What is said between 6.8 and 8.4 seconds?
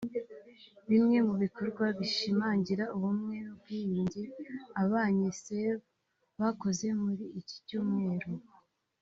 muri iki cyumweru